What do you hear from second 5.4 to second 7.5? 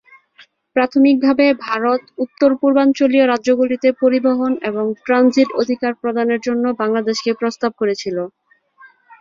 অধিকার প্রদানের জন্য বাংলাদেশকে